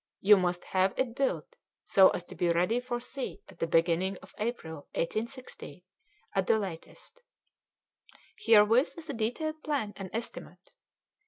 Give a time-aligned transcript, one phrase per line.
[0.19, 4.17] You must have it built so as to be ready for sea at the beginning
[4.23, 5.85] of April, 1860,
[6.33, 7.21] at the latest.
[8.35, 10.71] Herewith is a detailed plan and estimate.